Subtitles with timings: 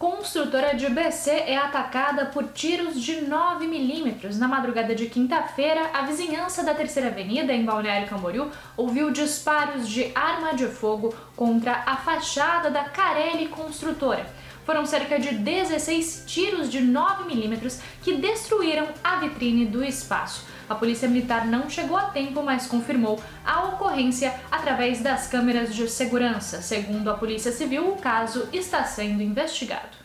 [0.00, 4.38] Construtora de BC é atacada por tiros de 9 milímetros.
[4.38, 10.10] Na madrugada de quinta-feira, a vizinhança da Terceira Avenida, em Balneário Camboriú, ouviu disparos de
[10.14, 14.26] arma de fogo contra a fachada da Carelli Construtora.
[14.64, 20.44] Foram cerca de 16 tiros de 9 milímetros que destruíram a vitrine do espaço.
[20.68, 25.88] A Polícia Militar não chegou a tempo, mas confirmou a ocorrência através das câmeras de
[25.88, 26.62] segurança.
[26.62, 29.98] Segundo a Polícia Civil, o caso está sendo investigado.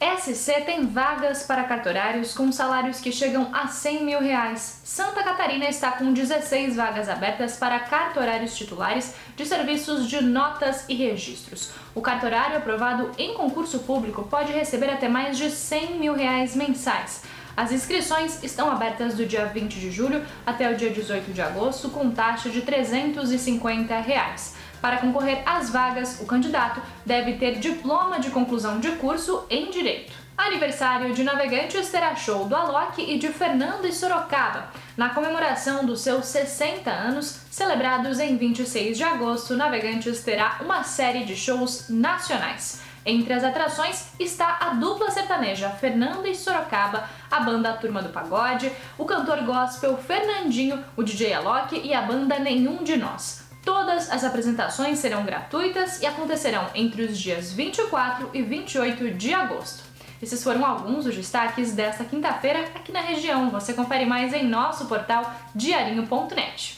[0.00, 4.80] SC tem vagas para cartorários com salários que chegam a 100 mil reais.
[4.84, 10.94] Santa Catarina está com 16 vagas abertas para cartorários titulares de serviços de notas e
[10.94, 11.72] registros.
[11.96, 17.24] O cartorário aprovado em concurso público pode receber até mais de 100 mil reais mensais.
[17.56, 21.88] As inscrições estão abertas do dia 20 de julho até o dia 18 de agosto,
[21.88, 24.54] com taxa de 350 reais.
[24.80, 30.12] Para concorrer às vagas, o candidato deve ter diploma de conclusão de curso em Direito.
[30.36, 34.68] Aniversário de Navegantes terá show do Alok e de Fernando e Sorocaba.
[34.96, 41.24] Na comemoração dos seus 60 anos, celebrados em 26 de agosto, Navegantes terá uma série
[41.24, 42.80] de shows nacionais.
[43.04, 48.70] Entre as atrações está a dupla sertaneja Fernando e Sorocaba, a banda Turma do Pagode,
[48.96, 53.47] o cantor gospel Fernandinho, o DJ Alok e a banda Nenhum de Nós.
[53.68, 59.84] Todas as apresentações serão gratuitas e acontecerão entre os dias 24 e 28 de agosto.
[60.22, 63.50] Esses foram alguns dos destaques desta quinta-feira aqui na região.
[63.50, 66.77] Você confere mais em nosso portal diarinho.net.